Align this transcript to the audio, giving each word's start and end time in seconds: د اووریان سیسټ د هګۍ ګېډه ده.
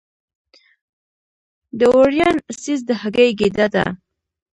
د 1.77 1.81
اووریان 1.91 2.35
سیسټ 2.61 2.83
د 2.87 2.91
هګۍ 3.01 3.29
ګېډه 3.39 3.67
ده. 3.73 3.85